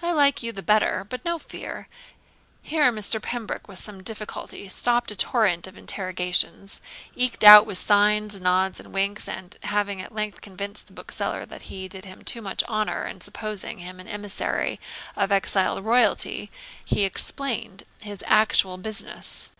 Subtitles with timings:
[0.00, 1.88] I like you the better; but no fear.'
[2.62, 3.20] Here Mr.
[3.20, 6.80] Pembroke with some difficulty stopt a torrent of interrogations,
[7.14, 11.64] eked out with signs, nods, and winks; and, having at length convinced the bookseller that
[11.68, 14.80] he did him too much honour in supposing him an emissary
[15.14, 16.50] of exiled royalty,
[16.82, 19.50] he explained his actual business.